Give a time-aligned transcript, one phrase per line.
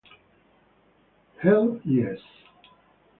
[1.43, 2.17] Hell Yes